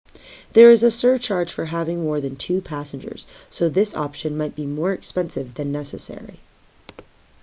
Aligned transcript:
there 0.53 0.71
is 0.71 0.81
a 0.81 0.89
surcharge 0.89 1.53
for 1.53 1.65
having 1.65 2.01
more 2.01 2.19
than 2.19 2.35
2 2.35 2.59
passengers 2.59 3.27
so 3.51 3.69
this 3.69 3.93
option 3.93 4.35
might 4.35 4.55
be 4.55 4.65
more 4.65 4.91
expensive 4.91 5.53
than 5.53 5.71
necessary 5.71 6.39